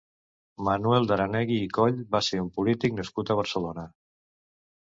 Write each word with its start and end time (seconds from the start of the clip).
Manuel 0.67 1.03
de 1.11 1.15
Aranegui 1.15 1.59
i 1.65 1.69
Coll 1.79 2.01
va 2.15 2.21
ser 2.31 2.41
un 2.47 2.49
polític 2.57 2.99
nascut 3.01 3.33
a 3.35 3.39
Barcelona. 3.41 3.89